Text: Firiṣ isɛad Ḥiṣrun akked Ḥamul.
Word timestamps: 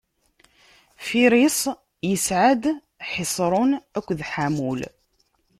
Firiṣ 1.07 1.59
isɛad 2.13 2.63
Ḥiṣrun 3.09 3.71
akked 3.97 4.19
Ḥamul. 4.31 4.81